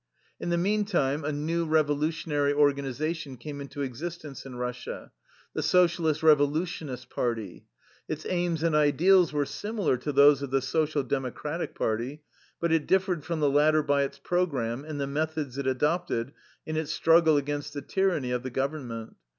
In 0.39 0.49
the 0.49 0.57
meantime 0.57 1.23
a 1.23 1.31
new 1.31 1.63
revolutionary 1.63 2.51
organ 2.51 2.85
ization 2.85 3.39
came 3.39 3.61
into 3.61 3.83
existence 3.83 4.47
in 4.47 4.55
Russia, 4.55 5.11
the" 5.53 5.61
So 5.71 5.85
cialist 5.85 6.23
Revolutionists' 6.23 7.05
Party.'' 7.05 7.67
Its 8.07 8.25
aims 8.25 8.63
and 8.63 8.73
ideals 8.75 9.31
were 9.31 9.45
similar 9.45 9.97
to 9.97 10.11
those 10.11 10.41
of 10.41 10.49
the 10.49 10.59
Social 10.63 11.03
Democratic 11.03 11.75
Party, 11.75 12.23
but 12.59 12.71
it 12.71 12.87
differed 12.87 13.23
from 13.23 13.41
the 13.41 13.49
latter 13.51 13.83
by 13.83 14.01
its 14.01 14.17
program 14.17 14.83
and 14.85 14.99
the 14.99 15.05
methods 15.05 15.59
it 15.59 15.67
adopted 15.67 16.33
in 16.65 16.75
its 16.77 16.91
struggle 16.91 17.37
against 17.37 17.75
the 17.75 17.83
tyranny 17.83 18.31
of 18.31 18.41
the 18.41 18.49
Government. 18.49 19.17